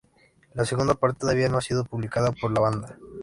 La 0.55 0.65
segunda 0.65 0.95
parte 0.95 1.19
todavía 1.19 1.47
no 1.47 1.59
ha 1.59 1.61
sido 1.61 1.85
publicada 1.85 2.31
por 2.31 2.49
la 2.51 2.59
banda. 2.61 2.97